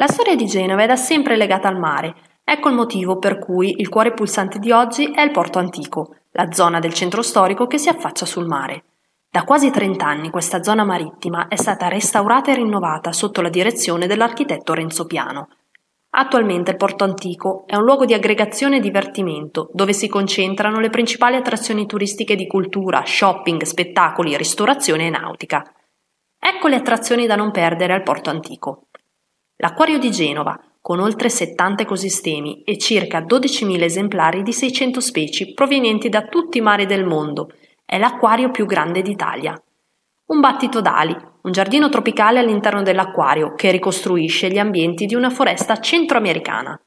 La 0.00 0.06
storia 0.06 0.36
di 0.36 0.46
Genova 0.46 0.84
è 0.84 0.86
da 0.86 0.94
sempre 0.94 1.34
legata 1.34 1.66
al 1.66 1.76
mare. 1.76 2.14
Ecco 2.44 2.68
il 2.68 2.76
motivo 2.76 3.18
per 3.18 3.40
cui 3.40 3.74
il 3.78 3.88
cuore 3.88 4.14
pulsante 4.14 4.60
di 4.60 4.70
oggi 4.70 5.10
è 5.10 5.22
il 5.22 5.32
Porto 5.32 5.58
Antico, 5.58 6.14
la 6.30 6.52
zona 6.52 6.78
del 6.78 6.94
centro 6.94 7.20
storico 7.20 7.66
che 7.66 7.78
si 7.78 7.88
affaccia 7.88 8.24
sul 8.24 8.46
mare. 8.46 8.84
Da 9.28 9.42
quasi 9.42 9.72
30 9.72 10.06
anni 10.06 10.30
questa 10.30 10.62
zona 10.62 10.84
marittima 10.84 11.48
è 11.48 11.56
stata 11.56 11.88
restaurata 11.88 12.52
e 12.52 12.54
rinnovata 12.54 13.10
sotto 13.10 13.42
la 13.42 13.48
direzione 13.48 14.06
dell'architetto 14.06 14.72
Renzo 14.72 15.04
Piano. 15.04 15.48
Attualmente 16.10 16.70
il 16.70 16.76
Porto 16.76 17.02
Antico 17.02 17.64
è 17.66 17.74
un 17.74 17.82
luogo 17.82 18.04
di 18.04 18.14
aggregazione 18.14 18.76
e 18.76 18.80
divertimento 18.80 19.68
dove 19.72 19.92
si 19.92 20.06
concentrano 20.06 20.78
le 20.78 20.90
principali 20.90 21.34
attrazioni 21.34 21.86
turistiche 21.86 22.36
di 22.36 22.46
cultura, 22.46 23.02
shopping, 23.04 23.62
spettacoli, 23.62 24.36
ristorazione 24.36 25.08
e 25.08 25.10
nautica. 25.10 25.68
Ecco 26.38 26.68
le 26.68 26.76
attrazioni 26.76 27.26
da 27.26 27.34
non 27.34 27.50
perdere 27.50 27.94
al 27.94 28.04
Porto 28.04 28.30
Antico. 28.30 28.84
L'acquario 29.60 29.98
di 29.98 30.12
Genova, 30.12 30.56
con 30.80 31.00
oltre 31.00 31.28
70 31.28 31.82
ecosistemi 31.82 32.62
e 32.62 32.78
circa 32.78 33.22
12.000 33.22 33.82
esemplari 33.82 34.42
di 34.42 34.52
600 34.52 35.00
specie 35.00 35.52
provenienti 35.52 36.08
da 36.08 36.26
tutti 36.26 36.58
i 36.58 36.60
mari 36.60 36.86
del 36.86 37.04
mondo, 37.04 37.50
è 37.84 37.98
l'acquario 37.98 38.52
più 38.52 38.66
grande 38.66 39.02
d'Italia. 39.02 39.60
Un 40.26 40.38
battito 40.38 40.80
d'ali, 40.80 41.16
un 41.42 41.50
giardino 41.50 41.88
tropicale 41.88 42.38
all'interno 42.38 42.82
dell'acquario 42.82 43.54
che 43.54 43.72
ricostruisce 43.72 44.48
gli 44.48 44.58
ambienti 44.58 45.06
di 45.06 45.16
una 45.16 45.30
foresta 45.30 45.80
centroamericana. 45.80 46.80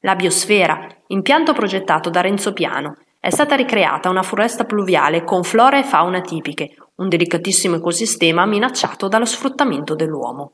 La 0.00 0.16
biosfera, 0.16 0.86
impianto 1.08 1.52
progettato 1.52 2.08
da 2.08 2.22
Renzo 2.22 2.54
Piano, 2.54 2.96
è 3.20 3.28
stata 3.28 3.54
ricreata 3.54 4.08
una 4.08 4.22
foresta 4.22 4.64
pluviale 4.64 5.24
con 5.24 5.42
flora 5.42 5.78
e 5.78 5.84
fauna 5.84 6.22
tipiche, 6.22 6.74
un 6.94 7.10
delicatissimo 7.10 7.76
ecosistema 7.76 8.46
minacciato 8.46 9.08
dallo 9.08 9.26
sfruttamento 9.26 9.94
dell'uomo 9.94 10.52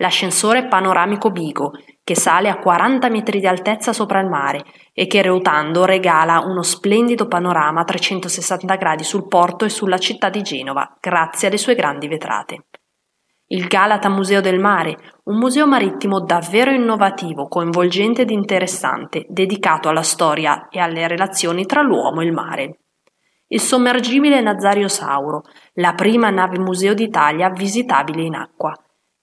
l'ascensore 0.00 0.66
panoramico 0.66 1.30
Bigo, 1.30 1.72
che 2.02 2.16
sale 2.16 2.48
a 2.48 2.58
40 2.58 3.08
metri 3.08 3.38
di 3.38 3.46
altezza 3.46 3.92
sopra 3.92 4.20
il 4.20 4.28
mare 4.28 4.64
e 4.92 5.06
che 5.06 5.22
ruotando 5.22 5.84
regala 5.84 6.40
uno 6.40 6.62
splendido 6.62 7.26
panorama 7.28 7.82
a 7.82 7.84
360 7.84 8.74
gradi 8.76 9.04
sul 9.04 9.28
porto 9.28 9.64
e 9.64 9.68
sulla 9.68 9.98
città 9.98 10.28
di 10.28 10.42
Genova, 10.42 10.96
grazie 10.98 11.48
alle 11.48 11.58
sue 11.58 11.74
grandi 11.74 12.08
vetrate. 12.08 12.64
Il 13.52 13.66
Galata 13.66 14.08
Museo 14.08 14.40
del 14.40 14.60
Mare, 14.60 14.96
un 15.24 15.36
museo 15.36 15.66
marittimo 15.66 16.20
davvero 16.20 16.70
innovativo, 16.70 17.48
coinvolgente 17.48 18.22
ed 18.22 18.30
interessante, 18.30 19.26
dedicato 19.28 19.88
alla 19.88 20.02
storia 20.02 20.68
e 20.68 20.78
alle 20.78 21.08
relazioni 21.08 21.66
tra 21.66 21.82
l'uomo 21.82 22.20
e 22.20 22.24
il 22.24 22.32
mare. 22.32 22.78
Il 23.48 23.60
sommergibile 23.60 24.40
Nazario 24.40 24.86
Sauro, 24.86 25.42
la 25.74 25.94
prima 25.94 26.30
nave 26.30 26.60
museo 26.60 26.94
d'Italia 26.94 27.50
visitabile 27.50 28.22
in 28.22 28.36
acqua, 28.36 28.72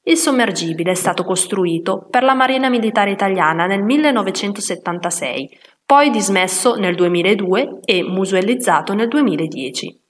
il 0.07 0.17
sommergibile 0.17 0.91
è 0.91 0.95
stato 0.95 1.23
costruito 1.23 2.07
per 2.09 2.23
la 2.23 2.33
Marina 2.33 2.69
Militare 2.69 3.11
Italiana 3.11 3.65
nel 3.65 3.83
1976, 3.83 5.49
poi 5.85 6.09
dismesso 6.09 6.75
nel 6.75 6.95
2002 6.95 7.79
e 7.83 8.03
musealizzato 8.03 8.93
nel 8.93 9.09
2010. 9.09 10.01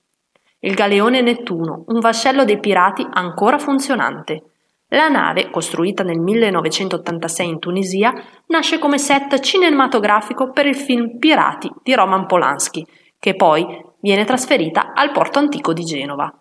Il 0.59 0.73
galeone 0.75 1.21
Nettuno, 1.21 1.83
un 1.87 1.99
vascello 1.99 2.45
dei 2.45 2.59
pirati 2.59 3.05
ancora 3.09 3.57
funzionante. 3.57 4.43
La 4.89 5.07
nave, 5.07 5.49
costruita 5.49 6.03
nel 6.03 6.19
1986 6.19 7.47
in 7.47 7.59
Tunisia, 7.59 8.13
nasce 8.47 8.77
come 8.79 8.99
set 8.99 9.39
cinematografico 9.39 10.51
per 10.51 10.67
il 10.67 10.75
film 10.75 11.17
Pirati 11.17 11.71
di 11.83 11.93
Roman 11.95 12.27
Polanski, 12.27 12.85
che 13.19 13.35
poi 13.35 13.65
viene 13.99 14.25
trasferita 14.25 14.93
al 14.93 15.11
porto 15.11 15.39
antico 15.39 15.73
di 15.73 15.83
Genova. 15.83 16.31